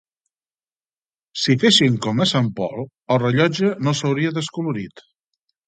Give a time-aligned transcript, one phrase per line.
[1.41, 2.83] Si fessin com a Sant Pol,
[3.17, 5.09] el rellotge no s'hauria descolorit